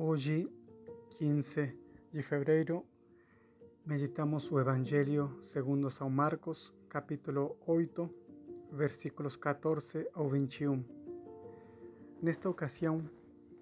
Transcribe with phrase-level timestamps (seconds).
[0.00, 0.48] Hoje,
[1.18, 1.76] 15
[2.12, 2.86] de fevereiro,
[3.84, 8.08] meditamos o Evangelho segundo São Marcos, capítulo 8,
[8.70, 10.84] versículos 14 ao 21.
[12.22, 13.10] Nesta ocasião,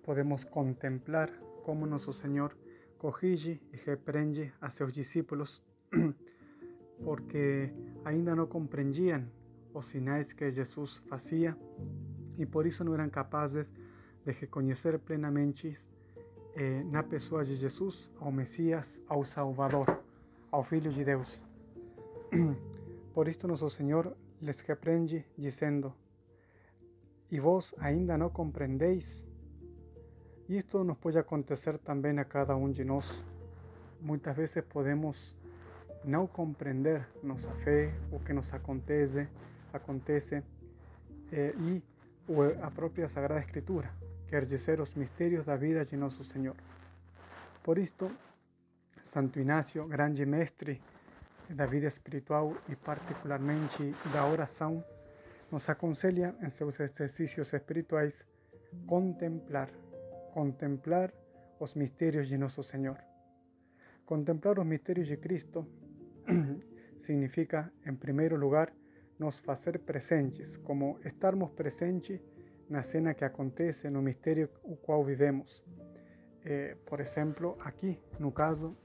[0.02, 1.30] podemos contemplar
[1.64, 2.54] como nosso Senhor
[2.98, 5.64] corrige e repreende a seus discípulos
[7.02, 7.72] porque
[8.04, 9.26] ainda não compreendiam
[9.72, 11.56] os sinais que Jesus fazia
[12.36, 13.72] e por isso não eram capazes
[14.22, 15.74] de reconhecer plenamente
[16.56, 20.02] eh, na pessoa de Jesus ao Messias, ao Salvador,
[20.50, 21.38] ao Filho de Deus.
[23.12, 25.92] Por isto nosso Senhor les repreende dizendo:
[27.30, 29.26] E vós ainda não compreendeis?
[30.48, 33.22] E isto nos pode acontecer também a cada um de nós.
[34.00, 35.36] Muitas vezes podemos
[36.04, 39.28] não compreender nossa fé, o que nos acontece,
[39.74, 40.42] acontece
[41.32, 41.82] eh, e
[42.62, 46.56] a própria Sagrada Escritura quer dizer os mistérios da vida de nosso Senhor.
[47.62, 48.10] Por isto,
[49.02, 50.82] Santo Inácio, grande mestre
[51.48, 54.84] da vida espiritual e particularmente da oração,
[55.50, 58.24] nos aconselha em seus exercícios espirituais
[58.86, 59.70] contemplar,
[60.34, 61.12] contemplar
[61.60, 62.98] os mistérios de nosso Senhor.
[64.04, 65.66] Contemplar os mistérios de Cristo
[66.98, 68.72] significa, em primeiro lugar,
[69.18, 72.20] nos fazer presentes, como estarmos presentes
[72.68, 75.64] na cena que acontece, no mistério o qual vivemos.
[76.44, 78.76] Eh, por exemplo, aqui, no caso,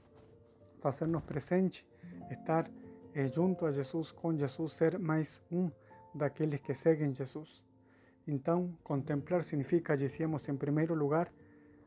[0.80, 1.86] fazer-nos presente,
[2.30, 2.70] estar
[3.14, 5.70] eh, junto a Jesus, com Jesus, ser mais um
[6.14, 7.62] daqueles que seguem Jesus.
[8.26, 11.32] Então, contemplar significa, dizíamos, em primeiro lugar,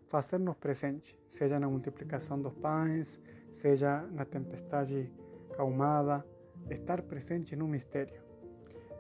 [0.08, 3.20] fazer-nos presente, seja na multiplicação dos pães,
[3.52, 5.12] seja na tempestade
[5.56, 6.26] calmada,
[6.70, 8.22] estar presente no mistério.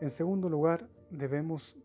[0.01, 1.77] Em segundo lugar, devemos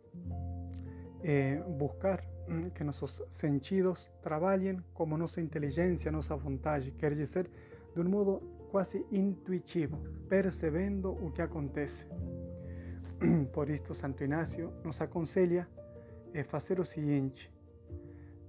[1.22, 7.50] eh, buscar mm, que nossos sentidos trabalhem como nossa inteligência, nossa vontade, quer dizer,
[7.94, 8.40] de um modo
[8.70, 9.98] quase intuitivo,
[10.28, 12.06] percebendo o que acontece.
[13.52, 15.68] Por isto, Santo Inácio nos aconselha
[16.38, 17.52] a fazer o seguinte: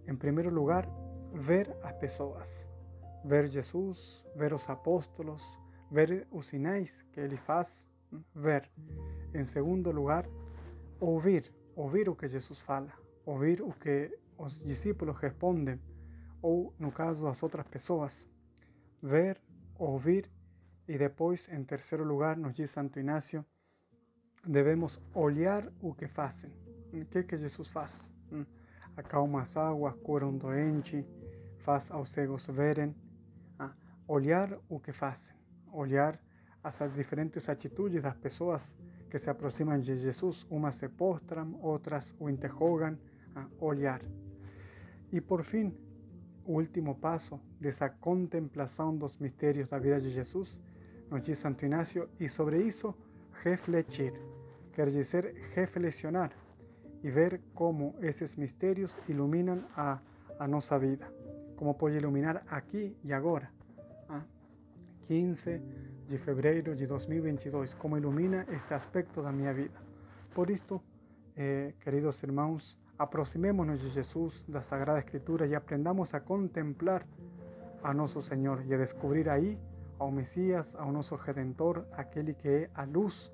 [0.08, 0.88] em primeiro lugar,
[1.34, 2.70] ver as pessoas,
[3.26, 5.58] ver Jesus, ver os apóstolos,
[5.90, 8.72] ver os sinais que ele faz, mm, ver.
[9.34, 10.28] Em segundo lugar,
[11.00, 12.92] ouvir ouvir o que Jesus fala,
[13.26, 15.80] ouvir o que os discípulos respondem,
[16.42, 18.28] ou, no caso, as outras pessoas.
[19.02, 19.42] Ver,
[19.78, 20.30] ouvir
[20.88, 23.46] e depois, em terceiro lugar, nos diz Santo Inácio,
[24.46, 26.52] devemos olhar o que fazem.
[26.92, 28.12] O que, que Jesus faz?
[28.32, 28.46] Hum,
[28.98, 31.06] acalma as águas, cura um doente,
[31.60, 32.96] faz aos cegos verem.
[33.58, 33.74] Ah,
[34.08, 35.36] olhar o que fazem,
[35.72, 36.20] olhar
[36.64, 38.76] as diferentes atitudes das pessoas
[39.12, 42.98] que se aproximan de Jesús, unas se postran, otras o interrogan
[43.36, 44.02] a olhar.
[45.12, 45.76] Y por fin,
[46.46, 50.58] último paso dessa contemplação dos mistérios da vida de Jesus,
[51.10, 52.96] nos diz Santo Inácio, e sobre isso
[53.44, 54.14] refletir,
[54.72, 56.32] quer dizer reflexionar
[57.04, 60.00] e ver como esses mistérios iluminam a,
[60.40, 61.12] a nossa vida,
[61.58, 63.52] como pode iluminar aqui e agora.
[65.12, 65.62] 15
[66.12, 69.80] de fevereiro de 2022, como ilumina este aspecto da minha vida.
[70.36, 70.84] Por isto,
[71.38, 77.08] eh, queridos irmãos, aproximemos-nos de Jesus, da Sagrada Escritura e aprendamos a contemplar
[77.82, 79.58] a nosso Senhor e a descobrir aí
[79.98, 83.32] ao Messias, ao nosso Redentor, aquele que é a luz,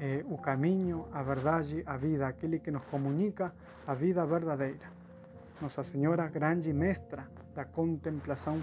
[0.00, 3.54] eh, o caminho, a verdade, a vida, aquele que nos comunica
[3.86, 4.90] a vida verdadeira.
[5.62, 8.60] Nossa Senhora, grande mestra da contemplação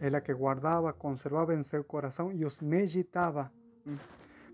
[0.00, 3.52] ela que guardava, conservava em seu coração e os meditava.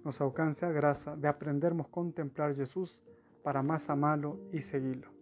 [0.04, 3.00] Nos alcance a graça de aprendermos a contemplar Jesus
[3.42, 5.21] para mais amá-lo e segui-lo.